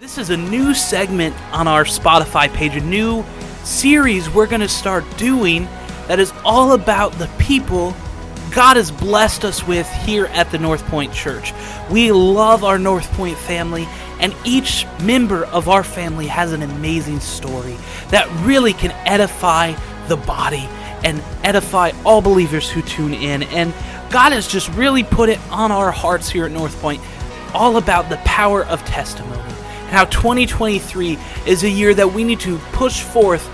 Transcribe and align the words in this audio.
This 0.00 0.18
is 0.18 0.30
a 0.30 0.36
new 0.36 0.74
segment 0.74 1.36
on 1.52 1.68
our 1.68 1.84
Spotify 1.84 2.52
page, 2.52 2.74
a 2.74 2.80
new 2.80 3.24
series 3.62 4.28
we're 4.28 4.48
going 4.48 4.60
to 4.60 4.68
start 4.68 5.04
doing 5.16 5.66
that 6.08 6.18
is 6.18 6.32
all 6.44 6.72
about 6.72 7.12
the 7.12 7.30
people 7.38 7.94
God 8.50 8.76
has 8.76 8.90
blessed 8.90 9.44
us 9.44 9.64
with 9.64 9.88
here 9.88 10.26
at 10.26 10.50
the 10.50 10.58
North 10.58 10.84
Point 10.86 11.12
Church. 11.12 11.52
We 11.92 12.10
love 12.10 12.64
our 12.64 12.76
North 12.76 13.08
Point 13.12 13.38
family, 13.38 13.86
and 14.18 14.34
each 14.44 14.84
member 15.00 15.44
of 15.44 15.68
our 15.68 15.84
family 15.84 16.26
has 16.26 16.52
an 16.52 16.62
amazing 16.62 17.20
story 17.20 17.76
that 18.08 18.28
really 18.44 18.72
can 18.72 18.90
edify 19.06 19.74
the 20.08 20.16
body 20.16 20.68
and 21.04 21.22
edify 21.44 21.92
all 22.04 22.20
believers 22.20 22.68
who 22.68 22.82
tune 22.82 23.14
in. 23.14 23.44
And 23.44 23.72
God 24.10 24.32
has 24.32 24.48
just 24.48 24.68
really 24.70 25.04
put 25.04 25.28
it 25.28 25.38
on 25.52 25.70
our 25.70 25.92
hearts 25.92 26.28
here 26.28 26.46
at 26.46 26.50
North 26.50 26.76
Point 26.80 27.00
all 27.54 27.76
about 27.76 28.08
the 28.08 28.16
power 28.18 28.64
of 28.66 28.84
testimony. 28.84 29.40
How 29.94 30.06
2023 30.06 31.16
is 31.46 31.62
a 31.62 31.70
year 31.70 31.94
that 31.94 32.12
we 32.12 32.24
need 32.24 32.40
to 32.40 32.58
push 32.72 33.02
forth 33.02 33.48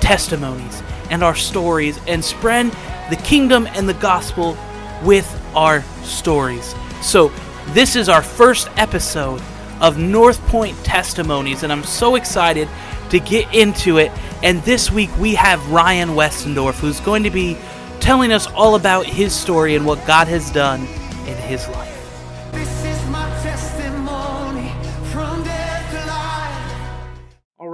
testimonies 0.00 0.82
and 1.10 1.22
our 1.22 1.34
stories 1.34 2.00
and 2.06 2.24
spread 2.24 2.74
the 3.10 3.16
kingdom 3.16 3.68
and 3.74 3.86
the 3.86 3.92
gospel 3.92 4.56
with 5.02 5.28
our 5.54 5.82
stories. 6.02 6.74
So, 7.02 7.30
this 7.74 7.94
is 7.94 8.08
our 8.08 8.22
first 8.22 8.70
episode 8.78 9.42
of 9.82 9.98
North 9.98 10.40
Point 10.46 10.82
Testimonies, 10.82 11.62
and 11.62 11.70
I'm 11.70 11.84
so 11.84 12.14
excited 12.14 12.70
to 13.10 13.20
get 13.20 13.54
into 13.54 13.98
it. 13.98 14.10
And 14.42 14.62
this 14.62 14.90
week 14.90 15.10
we 15.18 15.34
have 15.34 15.70
Ryan 15.70 16.08
Westendorf, 16.10 16.78
who's 16.78 17.00
going 17.00 17.24
to 17.24 17.30
be 17.30 17.58
telling 18.00 18.32
us 18.32 18.46
all 18.46 18.76
about 18.76 19.04
his 19.04 19.34
story 19.34 19.74
and 19.74 19.84
what 19.84 20.06
God 20.06 20.26
has 20.28 20.50
done 20.52 20.80
in 21.26 21.36
his 21.36 21.68
life. 21.68 22.05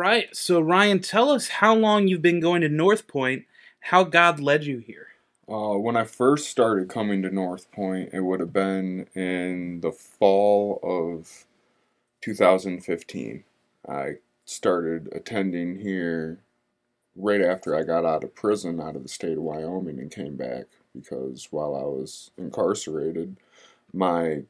Right, 0.02 0.34
so 0.36 0.60
Ryan, 0.60 0.98
tell 0.98 1.30
us 1.30 1.48
how 1.48 1.74
long 1.74 2.08
you've 2.08 2.22
been 2.22 2.40
going 2.40 2.60
to 2.62 2.68
North 2.68 3.06
Point, 3.06 3.44
how 3.80 4.02
God 4.02 4.40
led 4.40 4.64
you 4.64 4.78
here. 4.78 5.08
Uh, 5.48 5.76
when 5.76 5.96
I 5.96 6.04
first 6.04 6.48
started 6.48 6.88
coming 6.88 7.22
to 7.22 7.30
North 7.30 7.70
Point, 7.70 8.10
it 8.12 8.20
would 8.20 8.40
have 8.40 8.52
been 8.52 9.06
in 9.14 9.80
the 9.80 9.92
fall 9.92 10.80
of 10.82 11.46
2015. 12.20 13.44
I 13.88 14.14
started 14.44 15.08
attending 15.12 15.78
here 15.78 16.40
right 17.14 17.40
after 17.40 17.76
I 17.76 17.84
got 17.84 18.04
out 18.04 18.24
of 18.24 18.34
prison 18.34 18.80
out 18.80 18.96
of 18.96 19.04
the 19.04 19.08
state 19.08 19.36
of 19.36 19.42
Wyoming 19.42 19.98
and 20.00 20.10
came 20.10 20.36
back 20.36 20.64
because 20.94 21.48
while 21.50 21.76
I 21.76 21.82
was 21.84 22.30
incarcerated, 22.36 23.36
my 23.92 24.42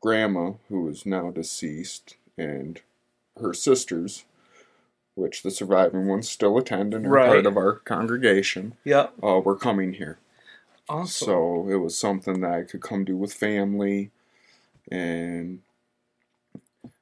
grandma, 0.00 0.52
who 0.68 0.88
is 0.88 1.06
now 1.06 1.30
deceased, 1.30 2.16
and 2.36 2.80
her 3.40 3.52
sisters, 3.54 4.24
which 5.16 5.42
the 5.42 5.50
surviving 5.50 6.06
ones 6.06 6.28
still 6.28 6.56
attend 6.58 6.94
and 6.94 7.06
are 7.06 7.10
Right. 7.10 7.26
part 7.26 7.46
of 7.46 7.56
our 7.56 7.76
congregation, 7.76 8.76
Yep. 8.84 9.14
uh, 9.24 9.40
were 9.40 9.56
coming 9.56 9.94
here. 9.94 10.18
Awesome. 10.88 11.26
So 11.26 11.68
it 11.68 11.76
was 11.76 11.98
something 11.98 12.42
that 12.42 12.52
I 12.52 12.62
could 12.62 12.80
come 12.82 13.04
do 13.04 13.16
with 13.16 13.32
family. 13.32 14.10
And 14.92 15.62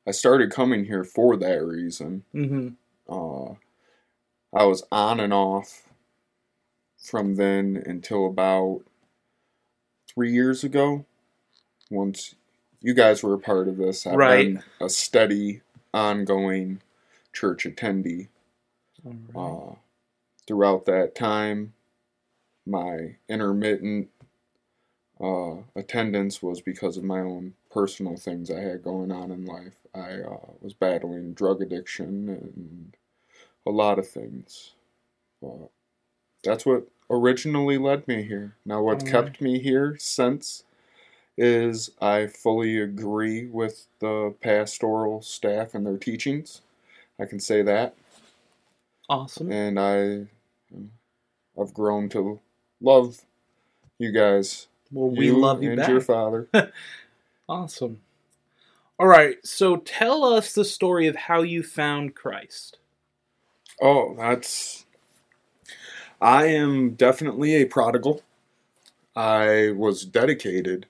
I 0.06 0.12
started 0.12 0.50
coming 0.50 0.86
here 0.86 1.04
for 1.04 1.36
that 1.36 1.62
reason. 1.62 2.24
mm-hmm. 2.34 2.68
Uh, 3.06 3.56
I 4.56 4.64
was 4.64 4.84
on 4.90 5.20
and 5.20 5.34
off 5.34 5.88
from 6.96 7.34
then 7.34 7.82
until 7.84 8.24
about 8.26 8.80
three 10.08 10.32
years 10.32 10.64
ago. 10.64 11.04
Once 11.90 12.34
you 12.80 12.94
guys 12.94 13.22
were 13.22 13.34
a 13.34 13.38
part 13.38 13.68
of 13.68 13.76
this, 13.76 14.06
I've 14.06 14.16
Right. 14.16 14.54
been 14.54 14.62
a 14.80 14.88
steady, 14.88 15.60
ongoing 15.92 16.80
church 17.34 17.64
attendee. 17.64 18.28
Uh, 19.36 19.74
throughout 20.46 20.86
that 20.86 21.14
time, 21.14 21.74
my 22.66 23.16
intermittent 23.28 24.08
uh, 25.20 25.56
attendance 25.76 26.42
was 26.42 26.60
because 26.60 26.96
of 26.96 27.04
my 27.04 27.20
own 27.20 27.54
personal 27.70 28.16
things 28.16 28.50
I 28.50 28.60
had 28.60 28.82
going 28.82 29.12
on 29.12 29.30
in 29.30 29.44
life. 29.44 29.74
I 29.94 30.20
uh, 30.20 30.52
was 30.60 30.74
battling 30.74 31.34
drug 31.34 31.62
addiction 31.62 32.28
and 32.28 32.96
a 33.66 33.70
lot 33.70 33.98
of 33.98 34.08
things. 34.08 34.72
Uh, 35.44 35.66
that's 36.42 36.66
what 36.66 36.88
originally 37.10 37.78
led 37.78 38.06
me 38.08 38.22
here. 38.22 38.56
Now, 38.64 38.82
what 38.82 39.06
kept 39.06 39.40
me 39.40 39.60
here 39.60 39.96
since 39.98 40.64
is 41.36 41.90
I 42.00 42.26
fully 42.26 42.78
agree 42.78 43.46
with 43.46 43.86
the 44.00 44.34
pastoral 44.40 45.22
staff 45.22 45.74
and 45.74 45.86
their 45.86 45.98
teachings. 45.98 46.60
I 47.20 47.24
can 47.26 47.40
say 47.40 47.62
that 47.62 47.94
Awesome. 49.08 49.50
and 49.52 49.78
I 49.78 50.26
I've 51.60 51.72
grown 51.74 52.08
to 52.10 52.40
love 52.80 53.20
you 53.98 54.10
guys. 54.12 54.66
Well, 54.90 55.10
we 55.10 55.26
you 55.26 55.38
love 55.38 55.62
you 55.62 55.70
and 55.70 55.78
back. 55.78 55.88
your 55.88 56.00
father. 56.02 56.48
Awesome. 57.48 58.00
All 58.98 59.06
right, 59.08 59.36
so 59.44 59.76
tell 59.76 60.24
us 60.24 60.52
the 60.52 60.64
story 60.64 61.06
of 61.08 61.16
how 61.16 61.42
you 61.42 61.62
found 61.62 62.14
Christ. 62.14 62.78
oh, 63.82 64.14
that's 64.16 64.84
I 66.20 66.46
am 66.46 66.90
definitely 66.94 67.54
a 67.56 67.64
prodigal. 67.66 68.22
I 69.16 69.72
was 69.76 70.04
dedicated 70.04 70.86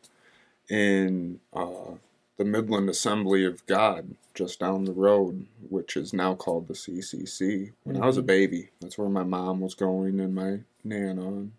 in 0.68 1.40
uh, 1.52 1.92
the 2.36 2.44
Midland 2.44 2.88
Assembly 2.88 3.44
of 3.44 3.64
God 3.66 4.16
just 4.34 4.58
down 4.60 4.84
the 4.84 4.92
road, 4.92 5.46
which 5.68 5.96
is 5.96 6.12
now 6.12 6.34
called 6.34 6.66
the 6.66 6.74
CCC. 6.74 7.72
When 7.84 7.96
I 7.96 8.06
was 8.06 8.18
a 8.18 8.22
Mhm. 8.22 8.26
baby, 8.26 8.70
that's 8.80 8.98
where 8.98 9.08
my 9.08 9.22
mom 9.22 9.60
was 9.60 9.74
going 9.74 10.18
and 10.20 10.34
my 10.34 10.60
nana. 10.82 11.26
And 11.28 11.52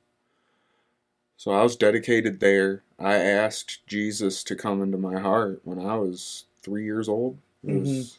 so 1.37 1.51
I 1.51 1.63
was 1.63 1.75
dedicated 1.77 2.39
there. 2.39 2.83
I 2.99 3.15
asked 3.15 3.85
Jesus 3.87 4.43
to 4.45 4.55
come 4.55 4.81
into 4.81 4.97
my 4.97 5.19
heart 5.19 5.61
when 5.63 5.79
I 5.79 5.97
was 5.97 6.45
three 6.61 6.83
years 6.83 7.07
old. 7.07 7.37
It 7.63 7.79
was 7.79 7.87
Mhm. 7.87 8.17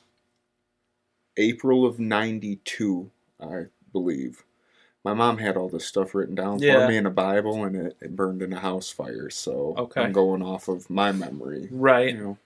April 1.39 1.85
of 1.85 1.99
'92, 1.99 3.11
I 3.39 3.67
believe. 3.93 4.45
My 5.05 5.13
mom 5.13 5.39
had 5.39 5.57
all 5.57 5.69
this 5.69 5.87
stuff 5.87 6.15
written 6.15 6.35
down 6.35 6.59
Yeah. 6.61 6.81
for 6.81 6.89
me 6.89 6.97
in 6.97 7.07
a 7.07 7.11
Bible, 7.11 7.63
and 7.65 7.77
it, 7.77 7.97
it 8.01 8.17
burned 8.17 8.43
in 8.43 8.53
a 8.53 8.59
house 8.59 8.91
fire. 8.91 9.29
So 9.31 9.75
Okay. 9.77 10.01
I'm 10.05 10.13
going 10.13 10.43
off 10.43 10.69
of 10.69 10.89
my 10.91 11.13
memory. 11.13 11.69
Right. 11.71 12.15
You 12.15 12.21
know, 12.21 12.39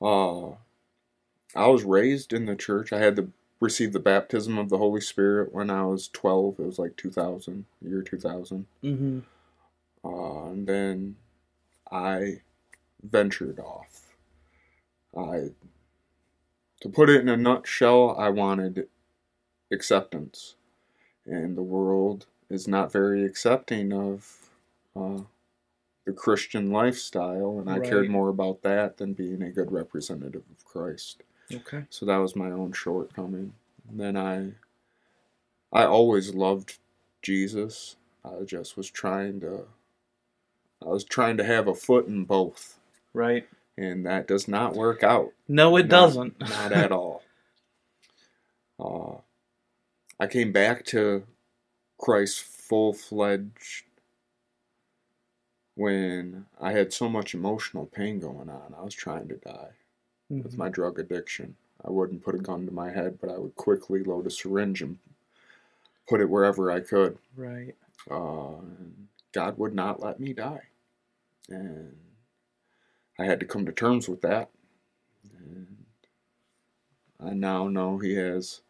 uh, 0.00 0.50
I 1.54 1.66
was 1.66 1.84
raised 1.84 2.32
in 2.32 2.46
the 2.46 2.56
church. 2.56 2.92
I 2.92 2.98
had 2.98 3.16
to 3.16 3.32
receive 3.60 3.92
the 3.92 4.00
baptism 4.00 4.58
of 4.58 4.68
the 4.68 4.78
Holy 4.78 5.00
Spirit 5.00 5.52
when 5.52 5.70
I 5.70 5.84
was 5.84 6.08
12. 6.08 6.60
It 6.60 6.66
was 6.66 6.78
like 6.78 6.96
2000, 6.96 7.64
year 7.82 8.02
2000. 8.02 8.66
Mm-hmm. 8.84 9.18
Uh, 10.04 10.50
and 10.50 10.66
then 10.66 11.16
I 11.90 12.40
ventured 13.02 13.58
off. 13.58 14.14
I, 15.16 15.50
to 16.80 16.88
put 16.88 17.10
it 17.10 17.20
in 17.20 17.28
a 17.28 17.36
nutshell, 17.36 18.16
I 18.18 18.28
wanted 18.28 18.88
acceptance, 19.72 20.54
and 21.26 21.56
the 21.56 21.62
world 21.62 22.26
is 22.48 22.68
not 22.68 22.92
very 22.92 23.24
accepting 23.24 23.92
of 23.92 24.50
uh, 24.94 25.22
the 26.08 26.14
Christian 26.14 26.70
lifestyle, 26.72 27.58
and 27.60 27.68
I 27.68 27.76
Right. 27.78 27.88
cared 27.88 28.08
more 28.08 28.30
about 28.30 28.62
that 28.62 28.96
than 28.96 29.12
being 29.12 29.42
a 29.42 29.50
good 29.50 29.70
representative 29.70 30.42
of 30.50 30.64
Christ. 30.64 31.22
Okay. 31.52 31.84
So 31.90 32.06
that 32.06 32.16
was 32.16 32.34
my 32.34 32.50
own 32.50 32.72
shortcoming. 32.72 33.52
And 33.90 34.00
then 34.00 34.16
I, 34.16 34.54
I 35.70 35.84
always 35.84 36.34
loved 36.34 36.78
Jesus. 37.20 37.96
I 38.24 38.44
just 38.44 38.78
was 38.78 38.90
trying 38.90 39.40
to, 39.40 39.66
I 40.80 40.86
was 40.88 41.04
trying 41.04 41.36
to 41.36 41.44
have 41.44 41.68
a 41.68 41.74
foot 41.74 42.06
in 42.06 42.24
both, 42.24 42.78
Right. 43.12 43.46
and 43.76 44.06
that 44.06 44.26
does 44.26 44.48
not 44.48 44.74
work 44.74 45.02
out. 45.02 45.34
No, 45.46 45.76
it 45.76 45.82
Not- 45.82 45.90
doesn't. 45.90 46.40
Not 46.40 46.72
at 46.72 46.90
all. 46.90 47.22
Uh, 48.80 49.16
I 50.20 50.28
came 50.28 50.52
back 50.52 50.84
to 50.86 51.24
Christ 51.98 52.40
full 52.42 52.92
fledged 52.92 53.86
when 55.78 56.44
I 56.60 56.72
had 56.72 56.92
so 56.92 57.08
much 57.08 57.34
emotional 57.34 57.86
pain 57.86 58.18
going 58.18 58.50
on. 58.50 58.74
I 58.76 58.82
was 58.82 58.94
trying 58.94 59.28
to 59.28 59.36
die 59.36 59.70
with 60.28 60.54
Mhm. 60.54 60.58
my 60.58 60.68
drug 60.68 60.98
addiction. 60.98 61.56
I 61.84 61.90
wouldn't 61.92 62.24
put 62.24 62.34
a 62.34 62.38
gun 62.38 62.66
to 62.66 62.72
my 62.72 62.90
head, 62.90 63.20
but 63.20 63.30
I 63.30 63.38
would 63.38 63.54
quickly 63.54 64.02
load 64.02 64.26
a 64.26 64.30
syringe 64.30 64.82
and 64.82 64.98
put 66.08 66.20
it 66.20 66.28
wherever 66.28 66.72
I 66.72 66.80
could. 66.80 67.18
Right. 67.36 67.76
Uh, 68.10 68.60
God 69.30 69.56
would 69.58 69.72
not 69.72 70.00
let 70.00 70.18
me 70.18 70.32
die. 70.32 70.66
And 71.48 71.96
I 73.16 73.24
had 73.24 73.38
to 73.38 73.46
come 73.46 73.64
to 73.66 73.72
terms 73.72 74.08
with 74.08 74.20
that. 74.22 74.50
And 75.32 75.86
I 77.20 77.34
now 77.34 77.68
know 77.68 77.98
He 77.98 78.14
has 78.14 78.62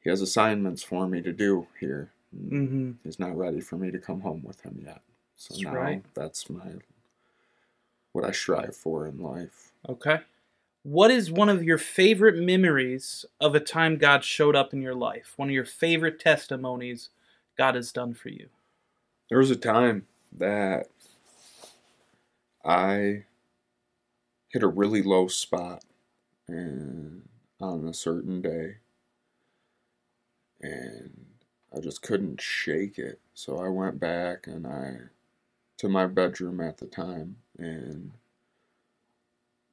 He 0.00 0.08
has 0.08 0.22
assignments 0.22 0.82
for 0.82 1.06
me 1.06 1.20
to 1.20 1.32
do 1.32 1.66
here. 1.78 2.10
Mm-hmm. 2.34 2.92
He's 3.04 3.18
not 3.18 3.36
ready 3.36 3.60
for 3.60 3.76
me 3.76 3.90
to 3.90 3.98
come 3.98 4.22
home 4.22 4.42
with 4.42 4.62
Him 4.62 4.80
yet. 4.82 5.02
So 5.38 5.54
That's 5.54 5.64
now 5.64 5.72
right. 5.72 6.04
that's 6.14 6.50
my 6.50 6.66
what 8.12 8.24
I 8.24 8.32
strive 8.32 8.76
for 8.76 9.06
in 9.06 9.18
life. 9.18 9.72
Okay. 9.88 10.20
what 10.82 11.10
is 11.10 11.30
one 11.30 11.48
of 11.48 11.62
your 11.62 11.78
favorite 11.78 12.36
memories 12.36 13.24
of 13.40 13.54
a 13.54 13.60
time 13.60 13.98
God 13.98 14.24
showed 14.24 14.56
up 14.56 14.72
in 14.74 14.82
your 14.82 14.94
life? 14.94 15.34
One 15.36 15.48
of 15.48 15.54
your 15.54 15.64
favorite 15.64 16.20
testimonies 16.20 17.10
God 17.56 17.74
has 17.76 17.92
done 17.92 18.14
for 18.14 18.30
you? 18.30 18.48
There 19.28 19.38
was 19.38 19.50
a 19.50 19.56
time 19.56 20.06
that 20.36 20.88
I 22.64 23.24
hit 24.48 24.62
a 24.62 24.68
really 24.68 25.02
low 25.02 25.28
spot 25.28 25.84
and 26.48 27.28
on 27.60 27.86
a 27.88 27.94
certain 27.94 28.40
day 28.40 28.76
and 30.60 31.26
I 31.74 31.80
just 31.80 32.02
couldn't 32.02 32.40
shake 32.40 32.98
it. 32.98 33.20
So 33.34 33.58
I 33.58 33.68
went 33.68 34.00
back 34.00 34.46
and 34.46 34.66
I 34.66 34.96
to 35.78 35.88
my 35.88 36.06
bedroom 36.06 36.60
at 36.60 36.78
the 36.78 36.86
time 36.86 37.38
and 37.58 38.12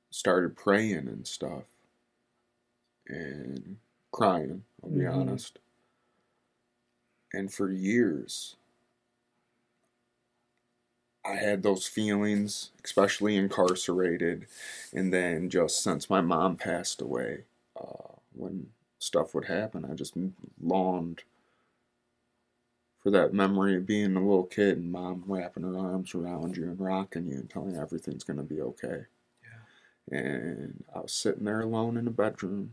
started 0.10 0.56
praying 0.58 1.08
and 1.08 1.28
stuff 1.28 1.66
and 3.08 3.78
crying, 4.12 4.64
I'll 4.84 4.90
be 4.90 5.06
Mhm. 5.06 5.06
honest. 5.06 5.60
And 7.32 7.54
for 7.54 7.70
years, 7.70 8.56
I 11.26 11.36
had 11.36 11.64
those 11.64 11.88
feelings, 11.88 12.72
especially 12.84 13.36
incarcerated, 13.36 14.48
and 14.94 15.12
then 15.12 15.50
just 15.50 15.82
since 15.84 16.10
my 16.10 16.22
mom 16.22 16.56
passed 16.58 17.02
away, 17.02 17.46
uh, 17.76 18.14
when 18.34 18.72
stuff 19.00 19.34
would 19.34 19.46
happen, 19.46 19.84
I 19.86 19.94
just 19.96 20.16
longed 20.62 21.24
for 23.06 23.12
that 23.12 23.36
memory 23.36 23.76
of 23.76 23.86
being 23.86 24.16
a 24.16 24.20
little 24.20 24.46
kid 24.46 24.80
and 24.80 24.92
mom 24.92 25.24
wrapping 25.28 25.62
her 25.62 25.78
arms 25.78 26.16
around 26.16 26.58
you 26.58 26.64
and 26.64 26.80
rocking 26.80 27.28
you 27.28 27.36
and 27.36 27.48
telling 27.48 27.76
you 27.76 27.80
everything's 27.80 28.24
going 28.24 28.38
to 28.38 28.44
be 28.44 28.62
okay. 28.62 29.04
Yeah. 29.44 30.18
And 30.18 30.84
I 30.96 31.02
was 31.02 31.14
sitting 31.14 31.44
there 31.44 31.62
alone 31.62 31.98
in 31.98 32.06
the 32.06 32.12
bedroom 32.12 32.72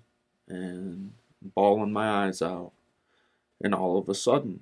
and 0.49 1.13
bawling 1.43 1.93
my 1.93 2.25
eyes 2.25 2.41
out, 2.41 2.73
and 3.63 3.75
all 3.75 3.99
of 3.99 4.09
a 4.09 4.15
sudden, 4.15 4.61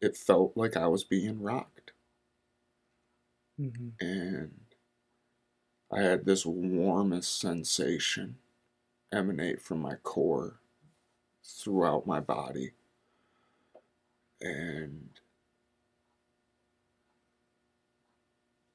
it 0.00 0.16
felt 0.16 0.56
like 0.56 0.76
I 0.76 0.88
was 0.88 1.04
being 1.04 1.40
rocked. 1.40 1.92
Mm-hmm. 3.60 4.04
and 4.04 4.52
I 5.92 6.02
had 6.02 6.24
this 6.24 6.44
warmest 6.44 7.40
sensation 7.40 8.38
emanate 9.12 9.62
from 9.62 9.80
my 9.80 9.94
core 9.96 10.58
throughout 11.44 12.08
my 12.08 12.18
body. 12.18 12.72
And 14.40 15.10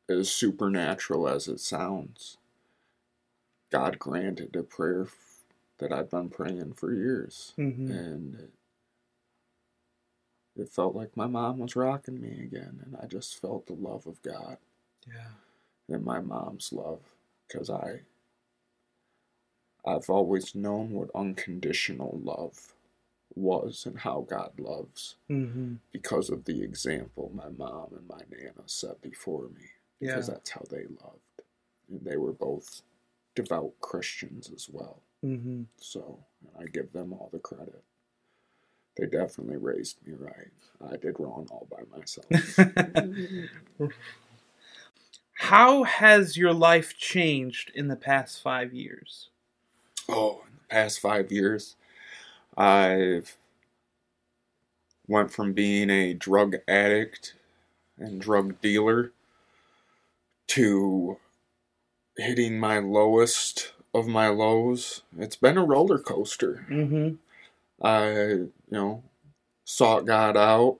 as 0.09 0.31
supernatural 0.31 1.27
as 1.27 1.47
it 1.47 1.59
sounds, 1.59 2.37
God 3.71 3.97
granted 3.99 4.55
a 4.55 4.63
prayer 4.63 5.07
that 5.79 5.91
I'd 5.91 6.09
been 6.09 6.29
praying 6.29 6.73
for 6.73 6.93
years. 6.93 7.53
Mm-hmm. 7.57 7.91
And 7.91 8.35
it, 8.35 8.51
it 10.55 10.69
felt 10.69 10.95
like 10.95 11.17
my 11.17 11.25
mom 11.27 11.59
was 11.59 11.75
rocking 11.75 12.21
me 12.21 12.39
again, 12.43 12.79
and 12.85 12.95
I 13.01 13.07
just 13.07 13.39
felt 13.39 13.65
the 13.65 13.73
love 13.73 14.05
of 14.05 14.21
God 14.21 14.57
Yeah. 15.07 15.31
and 15.89 16.03
my 16.05 16.19
mom's 16.19 16.71
love 16.71 16.99
because 17.47 17.69
I 17.69 18.01
I've 19.85 20.09
always 20.09 20.55
known 20.55 20.91
what 20.91 21.09
unconditional 21.15 22.19
love 22.23 22.73
was 23.35 23.85
and 23.85 23.99
how 23.99 24.25
God 24.29 24.51
loves 24.59 25.15
Mm-hmm. 25.29 25.75
because 25.91 26.29
of 26.29 26.45
the 26.45 26.61
example 26.63 27.31
my 27.33 27.49
mom 27.57 27.87
and 27.97 28.07
my 28.07 28.21
nana 28.29 28.63
set 28.67 29.01
before 29.01 29.43
me 29.55 29.65
because 29.99 30.27
Yeah. 30.27 30.33
that's 30.35 30.49
how 30.51 30.63
they 30.69 30.83
loved 31.03 31.41
and 31.89 32.01
they 32.03 32.17
were 32.17 32.33
both 32.33 32.81
devout 33.35 33.73
Christians 33.81 34.51
as 34.55 34.69
well 34.69 35.01
Mm-hmm. 35.25 35.63
so 35.77 36.19
I 36.59 36.65
give 36.65 36.91
them 36.93 37.13
all 37.13 37.29
the 37.31 37.39
credit 37.39 37.83
they 38.97 39.05
definitely 39.07 39.57
raised 39.57 39.97
me 40.05 40.13
right 40.17 40.51
I 40.91 40.97
did 40.97 41.19
wrong 41.19 41.47
all 41.51 41.67
by 41.71 41.83
myself 41.97 42.27
How 45.35 45.83
has 45.83 46.37
your 46.37 46.53
life 46.53 46.95
changed 46.97 47.71
in 47.75 47.87
the 47.87 47.95
past 47.95 48.41
five 48.41 48.73
years? 48.73 49.29
oh, 50.07 50.41
in 50.47 50.53
the 50.57 50.63
past 50.69 50.99
five 50.99 51.31
years, 51.31 51.75
I've 52.57 53.37
went 55.07 55.31
from 55.31 55.53
being 55.53 55.89
a 55.89 56.13
drug 56.13 56.55
addict 56.67 57.35
and 57.97 58.21
drug 58.21 58.61
dealer 58.61 59.11
to 60.47 61.17
hitting 62.17 62.59
my 62.59 62.79
lowest 62.79 63.73
of 63.93 64.07
my 64.07 64.27
lows. 64.27 65.01
It's 65.17 65.35
been 65.35 65.57
a 65.57 65.65
roller 65.65 65.99
coaster. 65.99 66.65
Mm-hmm. 66.69 67.15
I, 67.85 68.11
you 68.11 68.51
know, 68.69 69.03
sought 69.65 70.05
God 70.05 70.37
out, 70.37 70.79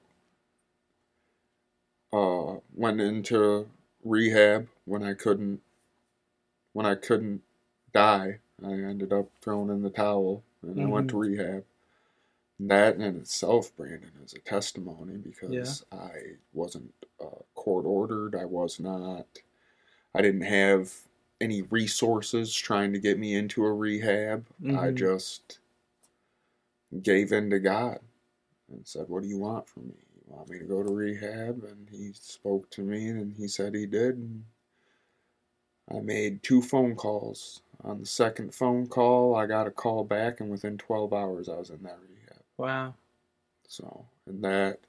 uh, 2.12 2.60
went 2.74 3.02
into 3.02 3.68
rehab 4.04 4.68
when 4.86 5.04
I 5.04 5.14
couldn't, 5.14 5.62
when 6.74 6.86
I 6.86 6.96
couldn't 6.96 7.42
die. 7.94 8.40
I 8.64 8.72
ended 8.72 9.12
up 9.12 9.28
throwing 9.42 9.70
in 9.70 9.82
the 9.82 9.90
towel 9.90 10.44
and 10.64 10.82
I 10.82 10.88
went 10.88 11.10
to 11.10 11.18
rehab. 11.18 11.66
And 12.60 12.72
that 12.72 12.96
in 12.96 13.04
itself, 13.18 13.76
Brandon, 13.78 14.12
is 14.26 14.34
a 14.34 14.40
testimony 14.40 15.18
because 15.18 15.84
I 15.92 16.38
wasn't 16.54 16.94
uh, 17.22 17.44
court 17.56 17.86
ordered. 17.86 18.36
I 18.36 18.46
was 18.46 18.80
not, 18.80 19.28
I 20.16 20.22
didn't 20.22 20.44
have 20.44 20.94
any 21.42 21.64
resources 21.64 22.54
trying 22.56 22.94
to 22.94 23.00
get 23.00 23.20
me 23.20 23.36
into 23.36 23.66
a 23.66 23.74
rehab. 23.74 24.46
I 24.66 24.92
Mhm. 24.92 24.96
just 24.98 25.60
gave 27.04 27.32
in 27.34 27.50
to 27.52 27.60
God 27.60 28.02
and 28.72 28.88
said, 28.88 29.10
What 29.10 29.24
do 29.24 29.30
you 29.30 29.40
want 29.40 29.68
from 29.70 29.90
me? 29.90 29.96
You 30.16 30.24
want 30.36 30.50
me 30.50 30.60
to 30.60 30.66
go 30.66 30.84
to 30.84 30.94
rehab? 30.94 31.64
And 31.64 31.90
he 31.90 32.14
spoke 32.14 32.70
to 32.72 32.82
me 32.84 33.10
and 33.10 33.36
he 33.36 33.48
said 33.48 33.76
he 33.76 33.86
did. 33.88 34.18
And 34.18 34.46
I 35.90 36.00
made 36.00 36.44
two 36.44 36.62
phone 36.62 36.96
calls. 36.96 37.62
On 37.84 38.00
the 38.00 38.06
second 38.06 38.56
phone 38.56 38.88
call, 38.88 39.36
I 39.36 39.46
got 39.46 39.68
a 39.68 39.72
call 39.72 40.04
back, 40.04 40.40
and 40.40 40.50
within 40.50 40.78
12 40.78 41.12
hours, 41.12 41.50
I 41.50 41.56
was 41.56 41.70
in 41.70 41.84
that 41.84 42.00
rehab. 42.02 42.42
Wow. 42.58 42.94
So, 43.68 44.06
and 44.26 44.44
that 44.44 44.80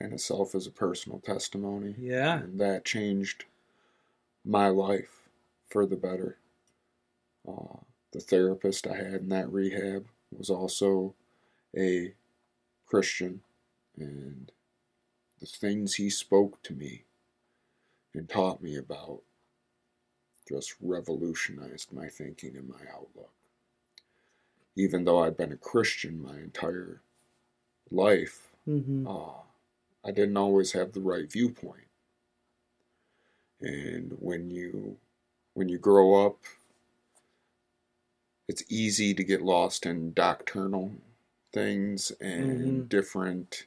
in 0.00 0.12
itself 0.12 0.54
is 0.54 0.66
a 0.66 0.70
personal 0.70 1.20
testimony. 1.20 1.94
Yeah. 1.98 2.40
And 2.40 2.60
that 2.60 2.84
changed 2.84 3.46
my 4.44 4.68
life 4.68 5.28
for 5.68 5.86
the 5.86 5.96
better. 5.96 6.36
Uh, 7.46 7.78
the 8.12 8.20
therapist 8.20 8.86
I 8.86 8.96
had 8.96 9.22
in 9.22 9.28
that 9.30 9.52
rehab 9.52 10.06
was 10.36 10.50
also 10.50 11.14
a 11.76 12.12
Christian, 12.86 13.40
and 13.96 14.50
the 15.40 15.46
things 15.46 15.94
he 15.94 16.10
spoke 16.10 16.62
to 16.64 16.72
me 16.72 17.04
and 18.14 18.28
taught 18.28 18.62
me 18.62 18.76
about 18.76 19.22
just 20.48 20.74
revolutionized 20.80 21.92
my 21.92 22.08
thinking 22.08 22.56
and 22.56 22.68
my 22.68 22.80
outlook. 22.92 23.32
Even 24.76 25.04
though 25.04 25.22
I'd 25.24 25.36
been 25.36 25.52
a 25.52 25.56
Christian 25.56 26.22
my 26.22 26.36
entire 26.38 27.00
life, 27.90 28.44
Mm-hmm. 28.68 29.06
uh, 29.08 29.40
I 30.04 30.10
didn't 30.10 30.36
always 30.36 30.72
have 30.72 30.92
the 30.92 31.00
right 31.00 31.30
viewpoint. 31.30 31.86
And 33.60 34.12
when 34.20 34.50
you 34.50 34.98
when 35.54 35.68
you 35.68 35.78
grow 35.78 36.26
up, 36.26 36.38
it's 38.46 38.62
easy 38.68 39.14
to 39.14 39.24
get 39.24 39.42
lost 39.42 39.86
in 39.86 40.12
doctrinal 40.12 40.92
things 41.52 42.10
and 42.20 42.84
Mhm. 42.84 42.88
different 42.88 43.66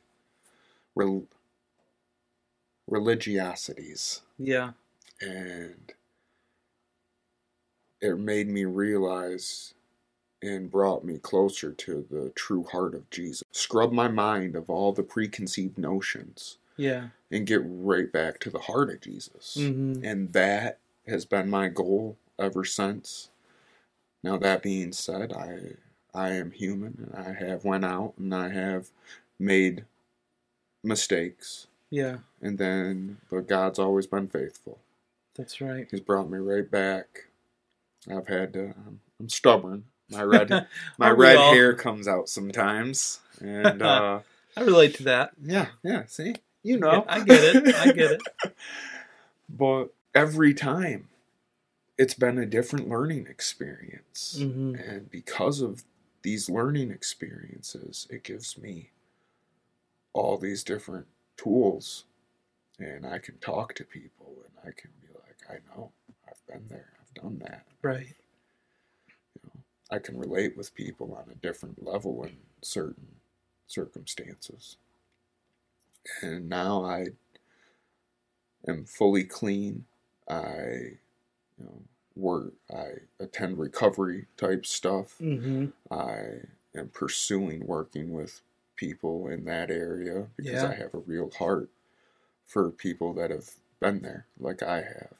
rel- 0.95 1.27
religiosities. 2.89 4.21
Yeah. 4.37 4.73
And 5.19 5.93
it 8.01 8.17
made 8.19 8.47
me 8.47 8.65
realize 8.65 9.73
and 10.43 10.71
brought 10.71 11.05
me 11.05 11.17
closer 11.19 11.71
to 11.71 12.05
the 12.09 12.31
true 12.35 12.63
heart 12.63 12.95
of 12.95 13.07
Jesus. 13.11 13.43
Scrub 13.51 13.91
my 13.91 14.07
mind 14.07 14.55
of 14.55 14.69
all 14.69 14.91
the 14.91 15.03
preconceived 15.03 15.77
notions 15.77 16.57
Yeah. 16.77 17.09
and 17.29 17.45
get 17.45 17.61
right 17.63 18.11
back 18.11 18.39
to 18.39 18.49
the 18.49 18.59
heart 18.59 18.89
of 18.89 19.01
Jesus. 19.01 19.55
Mm-hmm. 19.59 20.03
And 20.03 20.33
that 20.33 20.79
has 21.07 21.25
been 21.25 21.47
my 21.49 21.67
goal 21.67 22.17
ever 22.39 22.65
since. 22.65 23.29
Now 24.23 24.37
that 24.37 24.63
being 24.63 24.91
said, 24.93 25.31
I 25.33 25.73
I 26.13 26.31
am 26.31 26.51
human 26.51 27.07
and 27.13 27.25
I 27.25 27.33
have 27.33 27.63
went 27.63 27.85
out 27.85 28.13
and 28.17 28.33
I 28.35 28.49
have 28.49 28.89
made 29.39 29.85
mistakes 30.83 31.67
Yeah. 31.89 32.17
and 32.41 32.57
then 32.57 33.17
but 33.29 33.47
God's 33.47 33.79
always 33.79 34.07
been 34.07 34.27
faithful. 34.27 34.79
That's 35.35 35.61
right. 35.61 35.87
He's 35.89 35.99
brought 36.01 36.29
me 36.29 36.39
right 36.39 36.69
back. 36.69 37.27
I've 38.09 38.27
had 38.27 38.53
to 38.53 38.73
I'm, 38.87 38.99
I'm 39.19 39.29
stubborn. 39.29 39.85
My 40.09 40.23
red 40.23 40.67
my 40.97 41.09
red 41.09 41.37
all? 41.37 41.53
hair 41.53 41.73
comes 41.75 42.07
out 42.07 42.29
sometimes. 42.29 43.19
And 43.39 43.81
uh 43.81 44.19
I 44.57 44.61
relate 44.61 44.95
to 44.95 45.03
that. 45.03 45.31
yeah, 45.41 45.67
yeah, 45.83 46.03
see? 46.07 46.35
You 46.63 46.77
know. 46.77 47.05
I 47.07 47.21
get 47.21 47.43
it. 47.43 47.75
I 47.75 47.91
get 47.91 48.11
it. 48.11 48.21
But 49.49 49.93
every 50.15 50.53
time 50.53 51.09
it's 51.97 52.13
been 52.13 52.37
a 52.37 52.45
different 52.45 52.87
learning 52.89 53.27
experience. 53.27 54.37
Mhm. 54.39 54.89
And 54.89 55.11
because 55.11 55.61
of 55.61 55.83
these 56.21 56.49
learning 56.49 56.89
experiences, 56.91 58.07
it 58.09 58.23
gives 58.23 58.57
me 58.57 58.91
all 60.13 60.37
these 60.37 60.63
different 60.63 61.07
tools. 61.37 62.05
And 62.79 63.05
I 63.05 63.19
can 63.19 63.37
talk 63.39 63.75
to 63.75 63.83
people 63.83 64.37
and 64.45 64.57
I 64.69 64.71
can 64.75 64.91
be 65.01 65.07
like, 65.13 65.37
I 65.49 65.75
know, 65.75 65.91
I've 66.27 66.45
been 66.47 66.67
there, 66.69 66.93
done 67.21 67.39
that. 67.39 67.65
Right. 67.81 68.15
I 69.89 69.99
can 69.99 70.17
relate 70.17 70.55
with 70.55 70.73
people 70.73 71.13
on 71.13 71.31
a 71.31 71.35
different 71.35 71.85
level 71.85 72.23
in 72.23 72.37
certain 72.61 73.07
circumstances. 73.67 74.77
And 76.21 76.49
now 76.49 76.83
I 76.85 77.07
am 78.67 78.85
fully 78.85 79.23
clean. 79.23 79.85
I, 80.29 80.97
you 81.57 81.65
know, 81.65 81.81
work. 82.15 82.53
I 82.73 82.85
attend 83.19 83.57
recovery 83.57 84.27
type 84.37 84.65
stuff. 84.65 85.15
Mm-hmm. 85.21 85.67
I 85.93 86.79
am 86.79 86.89
pursuing 86.93 87.65
working 87.67 88.13
with 88.13 88.41
people 88.77 89.27
in 89.27 89.45
that 89.45 89.69
area 89.69 90.27
because 90.37 90.63
Yeah. 90.63 90.69
I 90.69 90.75
have 90.75 90.93
a 90.93 90.99
real 90.99 91.29
heart 91.31 91.69
for 92.45 92.71
people 92.71 93.13
that 93.13 93.29
have 93.31 93.51
been 93.79 94.01
there, 94.01 94.25
like 94.39 94.63
I 94.63 94.77
have. 94.77 95.13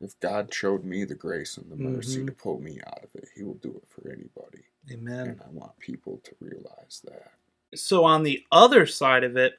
If 0.00 0.18
God 0.20 0.52
showed 0.52 0.84
me 0.84 1.04
the 1.04 1.14
grace 1.14 1.56
and 1.56 1.70
the 1.70 1.76
mercy 1.76 2.20
Mhm. 2.20 2.26
to 2.26 2.32
pull 2.32 2.60
me 2.60 2.80
out 2.86 3.02
of 3.02 3.14
it, 3.14 3.28
He 3.34 3.42
will 3.42 3.54
do 3.54 3.74
it 3.76 3.88
for 3.88 4.10
anybody. 4.10 4.64
Amen. 4.90 5.28
And 5.30 5.42
I 5.42 5.48
want 5.50 5.78
people 5.78 6.18
to 6.24 6.36
realize 6.40 7.00
that. 7.04 7.32
So 7.74 8.04
on 8.04 8.22
the 8.22 8.44
other 8.52 8.86
side 8.86 9.24
of 9.24 9.36
it, 9.36 9.58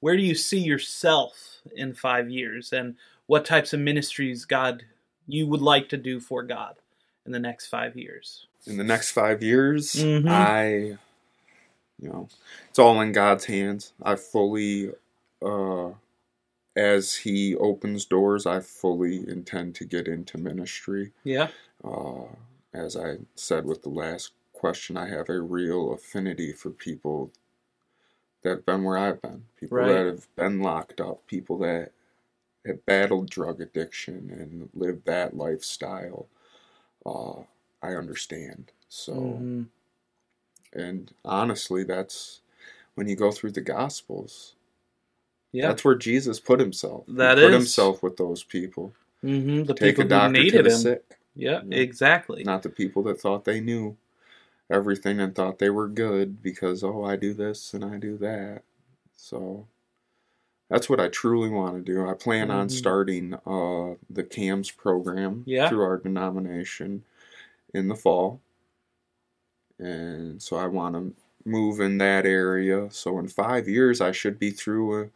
where 0.00 0.16
do 0.16 0.22
you 0.22 0.34
see 0.34 0.60
yourself 0.60 1.60
in 1.74 1.94
five 1.94 2.30
years, 2.30 2.72
and 2.72 2.96
what 3.26 3.44
types 3.44 3.72
of 3.72 3.80
ministries 3.80 4.44
God 4.44 4.84
you 5.26 5.46
would 5.46 5.60
like 5.62 5.88
to 5.88 5.96
do 5.96 6.20
for 6.20 6.42
God 6.42 6.76
in 7.26 7.32
the 7.32 7.38
next 7.38 7.66
five 7.66 7.96
years? 7.96 8.46
In 8.66 8.76
the 8.76 8.84
next 8.84 9.10
five 9.10 9.42
years, 9.42 9.94
Mhm. 9.94 10.28
I, 10.28 10.68
you 11.98 12.08
know, 12.08 12.28
it's 12.68 12.78
all 12.78 13.00
in 13.00 13.12
God's 13.12 13.46
hands. 13.46 13.92
I 14.02 14.14
fully, 14.16 14.92
uh, 15.42 15.92
as 16.78 17.14
He 17.16 17.56
opens 17.56 18.06
doors, 18.06 18.46
I 18.46 18.60
fully 18.60 19.28
intend 19.28 19.74
to 19.76 19.84
get 19.84 20.08
into 20.08 20.38
ministry. 20.38 21.12
Yeah. 21.24 21.50
Uh, 21.84 22.26
as 22.74 22.96
I 22.96 23.18
said 23.36 23.66
with 23.66 23.82
the 23.82 23.90
last 23.90 24.32
question, 24.52 24.96
I 24.96 25.08
have 25.08 25.28
a 25.30 25.40
real 25.40 25.92
affinity 25.92 26.52
for 26.52 26.70
people 26.70 27.32
that 28.42 28.50
have 28.50 28.66
been 28.66 28.84
where 28.84 28.98
I've 28.98 29.20
been, 29.22 29.46
people 29.56 29.78
Right. 29.78 29.88
that 29.88 30.06
have 30.06 30.34
been 30.36 30.60
locked 30.60 31.00
up, 31.00 31.26
people 31.26 31.58
that 31.58 31.92
have 32.66 32.84
battled 32.86 33.30
drug 33.30 33.60
addiction 33.60 34.30
and 34.30 34.70
lived 34.74 35.06
that 35.06 35.36
lifestyle. 35.36 36.28
Uh, 37.06 37.44
I 37.82 37.94
understand. 37.94 38.72
So, 38.88 39.14
Mhm. 39.14 39.70
and 40.72 41.14
honestly, 41.24 41.84
that's 41.84 42.42
when 42.94 43.08
you 43.08 43.16
go 43.16 43.32
through 43.32 43.52
the 43.52 43.62
Gospels. 43.62 44.54
Yeah. 45.52 45.68
That's 45.68 45.84
where 45.84 45.94
Jesus 45.94 46.40
put 46.40 46.60
himself. 46.60 47.04
That 47.08 47.38
he 47.38 47.44
put 47.44 47.52
himself 47.52 48.02
with 48.02 48.16
those 48.16 48.42
people. 48.42 48.92
hmm 49.22 49.64
The 49.64 49.74
Take 49.74 49.96
people 49.96 50.18
who 50.18 50.32
needed 50.32 50.66
him. 50.66 50.72
sick. 50.72 51.18
Yeah. 51.34 51.62
Exactly. 51.70 52.44
not 52.44 52.62
the 52.62 52.68
people 52.68 53.02
that 53.04 53.20
thought 53.20 53.44
they 53.44 53.60
knew 53.60 53.96
everything 54.70 55.20
and 55.20 55.34
thought 55.34 55.58
they 55.58 55.70
were 55.70 55.88
good 55.88 56.42
because 56.42 56.82
oh 56.84 57.04
I 57.04 57.16
do 57.16 57.32
this 57.32 57.72
and 57.74 57.84
I 57.84 57.96
do 57.96 58.18
that. 58.18 58.62
So 59.16 59.66
that's 60.68 60.90
what 60.90 61.00
I 61.00 61.08
truly 61.08 61.48
want 61.48 61.74
to 61.76 61.80
do. 61.92 62.06
I 62.06 62.12
plan 62.14 62.50
on 62.50 62.68
Mhm. 62.68 62.72
starting 62.72 63.34
uh, 63.34 63.94
the 64.10 64.24
CAMS 64.24 64.70
program 64.72 65.44
Yeah. 65.46 65.68
through 65.68 65.82
our 65.82 65.96
denomination 65.96 67.04
in 67.72 67.88
the 67.88 67.94
fall, 67.94 68.40
and 69.78 70.42
so 70.42 70.56
I 70.56 70.66
want 70.66 70.94
to 70.94 71.14
move 71.48 71.80
in 71.80 71.98
that 71.98 72.26
area. 72.26 72.90
So 72.90 73.18
in 73.18 73.28
five 73.28 73.68
years, 73.68 74.00
I 74.00 74.12
should 74.12 74.38
be 74.38 74.50
through 74.50 75.02
a 75.04 75.10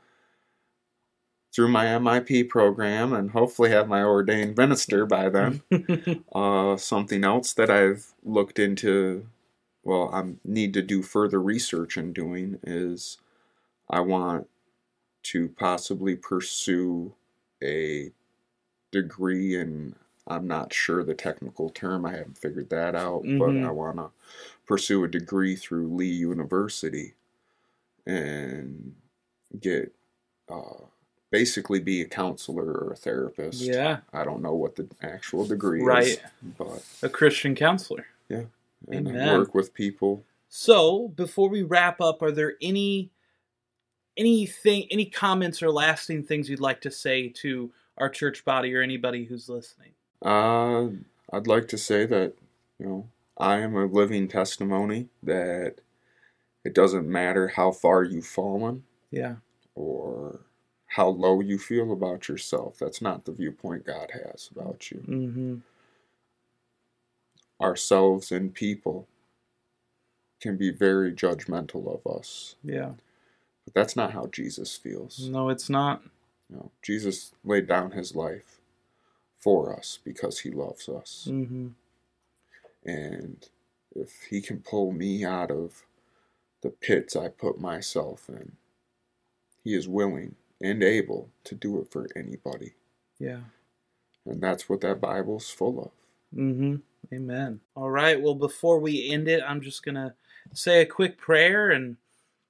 through 1.54 1.68
my 1.68 1.86
MIP 1.86 2.44
program 2.44 3.12
and 3.12 3.30
hopefully 3.30 3.70
have 3.70 3.88
my 3.88 4.02
ordained 4.02 4.56
minister 4.56 5.06
by 5.06 5.28
then. 5.28 5.62
Uh, 6.34 6.76
something 6.76 7.24
else 7.24 7.52
that 7.54 7.70
I've 7.70 8.14
looked 8.24 8.58
into, 8.58 9.26
well, 9.84 10.10
I 10.14 10.34
need 10.44 10.74
to 10.74 10.82
do 10.82 11.02
further 11.02 11.42
research 11.42 11.96
in 11.98 12.12
doing 12.12 12.58
is 12.64 13.18
I 13.90 14.00
want 14.00 14.48
to 15.24 15.48
possibly 15.50 16.16
pursue 16.16 17.14
a 17.62 18.12
degree 18.92 19.56
in, 19.56 19.96
I'm 20.28 20.46
not 20.46 20.72
sure 20.72 21.04
the 21.04 21.14
technical 21.14 21.70
term, 21.70 22.06
I 22.06 22.12
haven't 22.16 22.38
figured 22.38 22.70
that 22.70 22.94
out, 22.94 23.28
but 23.38 23.56
Mhm. 23.56 23.66
I 23.66 23.70
want 23.70 23.98
to 23.98 24.10
pursue 24.66 25.04
a 25.04 25.08
degree 25.08 25.56
through 25.56 25.94
Lee 25.94 26.06
University 26.12 27.14
and 28.06 28.94
get, 29.60 29.94
uh, 30.48 30.86
basically 31.32 31.80
be 31.80 32.00
a 32.02 32.04
counselor 32.04 32.64
or 32.64 32.92
a 32.92 32.96
therapist. 32.96 33.60
yeah. 33.62 34.00
I 34.12 34.22
don't 34.22 34.42
know 34.42 34.54
what 34.54 34.76
the 34.76 34.86
actual 35.02 35.44
degree 35.44 35.80
is, 35.80 35.86
Right. 35.86 36.22
but 36.56 36.84
A 37.02 37.08
Christian 37.08 37.56
counselor. 37.56 38.06
Yeah. 38.28 38.44
And 38.88 39.08
Amen. 39.08 39.38
work 39.38 39.54
with 39.54 39.74
people. 39.74 40.24
So, 40.48 41.08
before 41.08 41.48
we 41.48 41.62
wrap 41.62 42.00
up, 42.00 42.22
are 42.22 42.30
there 42.30 42.54
any 42.62 43.10
anything 44.16 44.86
any 44.90 45.06
comments 45.06 45.62
or 45.62 45.70
lasting 45.70 46.22
things 46.24 46.48
you'd 46.50 46.60
like 46.60 46.80
to 46.82 46.90
say 46.90 47.28
to 47.28 47.72
our 47.98 48.08
church 48.10 48.44
body 48.44 48.74
or 48.74 48.82
anybody 48.82 49.24
who's 49.24 49.48
listening? 49.48 49.90
Uh, 50.20 50.88
I'd 51.32 51.46
like 51.46 51.68
to 51.68 51.78
say 51.78 52.04
that 52.06 52.34
you 52.78 52.86
know 52.86 53.08
I 53.38 53.58
am 53.60 53.74
a 53.76 53.86
living 53.86 54.28
testimony 54.28 55.08
that 55.22 55.76
it 56.64 56.74
doesn't 56.74 57.08
matter 57.08 57.48
how 57.48 57.72
far 57.72 58.04
you've 58.04 58.26
fallen 58.26 58.84
Yeah. 59.10 59.36
or 59.74 60.40
how 60.92 61.08
low 61.08 61.40
you 61.40 61.58
feel 61.58 61.90
about 61.90 62.28
yourself. 62.28 62.78
That's 62.78 63.00
not 63.00 63.24
the 63.24 63.32
viewpoint 63.32 63.86
God 63.86 64.10
has 64.12 64.50
about 64.54 64.90
you. 64.90 64.98
Mm-hmm. 65.08 65.56
Ourselves 67.62 68.30
and 68.30 68.52
people 68.52 69.08
can 70.40 70.58
be 70.58 70.70
very 70.70 71.10
judgmental 71.12 71.86
of 71.94 72.06
us, 72.20 72.56
Yeah. 72.62 72.90
but 73.64 73.72
that's 73.72 73.96
not 73.96 74.12
how 74.12 74.26
Jesus 74.26 74.76
feels. 74.76 75.28
No, 75.30 75.48
it's 75.48 75.70
not. 75.70 76.02
Know, 76.50 76.70
Jesus 76.82 77.32
laid 77.42 77.66
down 77.66 77.92
his 77.92 78.14
life 78.14 78.60
for 79.38 79.74
us 79.74 79.98
because 80.04 80.40
he 80.40 80.50
loves 80.50 80.90
us. 80.90 81.26
Mm-hmm. 81.30 81.68
And 82.84 83.48
if 83.94 84.24
he 84.28 84.42
can 84.42 84.58
pull 84.60 84.92
me 84.92 85.24
out 85.24 85.50
of 85.50 85.84
the 86.60 86.68
pits 86.70 87.16
I 87.16 87.28
put 87.28 87.58
myself 87.58 88.28
in, 88.28 88.52
he 89.64 89.74
is 89.74 89.88
willing 89.88 90.34
and 90.62 90.82
able 90.82 91.30
to 91.44 91.54
do 91.54 91.80
it 91.80 91.90
for 91.90 92.06
anybody. 92.16 92.72
Yeah. 93.18 93.40
And 94.24 94.40
that's 94.40 94.68
what 94.68 94.80
that 94.82 95.00
Bible's 95.00 95.50
full 95.50 95.80
of. 95.80 96.38
Mm-hmm. 96.38 96.76
Amen. 97.12 97.60
All 97.74 97.90
right. 97.90 98.20
Well, 98.20 98.34
before 98.34 98.78
we 98.78 99.10
end 99.10 99.28
it, 99.28 99.42
I'm 99.46 99.60
just 99.60 99.84
gonna 99.84 100.14
say 100.54 100.80
a 100.80 100.86
quick 100.86 101.18
prayer 101.18 101.70
and 101.70 101.96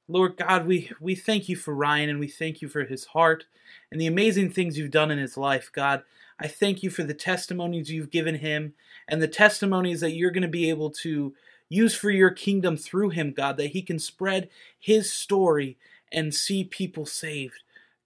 Lord 0.08 0.36
God, 0.36 0.66
we 0.66 0.90
we 1.00 1.14
thank 1.14 1.48
you 1.48 1.56
for 1.56 1.74
Ryan 1.74 2.10
and 2.10 2.20
we 2.20 2.28
thank 2.28 2.60
you 2.60 2.68
for 2.68 2.84
his 2.84 3.06
heart 3.06 3.46
and 3.90 4.00
the 4.00 4.06
amazing 4.06 4.50
things 4.50 4.76
you've 4.76 4.90
done 4.90 5.10
in 5.10 5.18
his 5.18 5.36
life, 5.36 5.70
God. 5.72 6.02
I 6.38 6.48
thank 6.48 6.82
you 6.82 6.90
for 6.90 7.04
the 7.04 7.14
testimonies 7.14 7.90
you've 7.90 8.10
given 8.10 8.36
him 8.36 8.74
and 9.08 9.22
the 9.22 9.28
testimonies 9.28 10.00
that 10.00 10.12
you're 10.12 10.30
going 10.30 10.42
to 10.42 10.48
be 10.48 10.68
able 10.70 10.90
to 10.90 11.34
use 11.68 11.94
for 11.94 12.10
your 12.10 12.30
kingdom 12.30 12.76
through 12.76 13.10
him, 13.10 13.32
God, 13.32 13.56
that 13.56 13.68
he 13.68 13.80
can 13.80 13.98
spread 13.98 14.50
his 14.78 15.12
story 15.12 15.78
and 16.10 16.34
see 16.34 16.64
people 16.64 17.06
saved. 17.06 17.62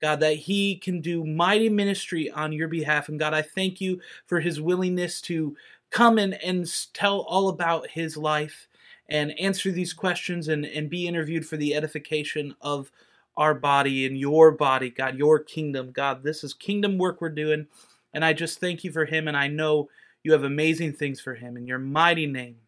God, 0.07 0.21
that 0.21 0.37
he 0.37 0.77
can 0.77 1.01
do 1.01 1.25
mighty 1.25 1.69
ministry 1.69 2.31
on 2.31 2.53
your 2.53 2.69
behalf. 2.69 3.09
And 3.09 3.19
God, 3.19 3.35
I 3.35 3.43
thank 3.43 3.81
you 3.81 4.01
for 4.25 4.39
his 4.39 4.61
willingness 4.61 5.21
to 5.23 5.57
come 5.91 6.17
and, 6.17 6.35
and 6.45 6.65
tell 6.93 7.23
all 7.23 7.49
about 7.49 7.91
his 7.91 8.17
life 8.17 8.69
and 9.09 9.37
answer 9.37 9.73
these 9.73 9.93
questions 9.93 10.47
and, 10.47 10.65
and 10.65 10.89
be 10.89 11.09
interviewed 11.09 11.45
for 11.45 11.57
the 11.57 11.75
edification 11.75 12.55
of 12.61 12.93
our 13.37 13.53
body 13.53 14.07
and 14.07 14.17
your 14.17 14.53
body, 14.53 14.91
God, 14.91 15.19
your 15.19 15.41
kingdom. 15.41 15.91
God, 15.91 16.23
this 16.23 16.45
is 16.45 16.55
kingdom 16.55 16.99
work 16.99 17.21
we're 17.21 17.29
doing. 17.29 17.67
And 18.15 18.25
I 18.25 18.33
just 18.33 18.61
thank 18.61 18.85
you 18.85 18.93
for 18.93 19.07
him. 19.07 19.27
And 19.27 19.37
I 19.37 19.49
know 19.49 19.89
you 20.23 20.31
have 20.31 20.45
amazing 20.45 20.93
things 20.93 21.21
for 21.21 21.35
him. 21.35 21.57
In 21.57 21.67
your 21.67 21.81
mighty 21.81 22.27
name, 22.27 22.59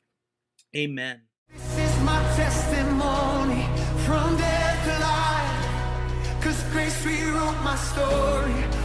amen. 0.75 1.21
Story. 7.85 8.77